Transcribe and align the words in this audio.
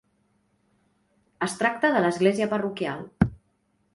Es 1.49 1.53
tracta 1.59 1.93
de 1.97 2.03
l'església 2.05 2.47
parroquial. 2.55 3.07